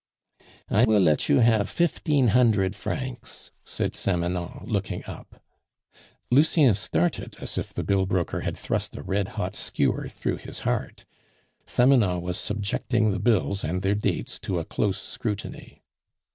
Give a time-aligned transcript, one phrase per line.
[0.67, 5.43] "I will let you have fifteen hundred francs," said Samanon, looking up.
[6.31, 10.61] Lucien started, as if the bill broker had thrust a red hot skewer through his
[10.61, 11.05] heart.
[11.67, 15.83] Samanon was subjecting the bills and their dates to a close scrutiny.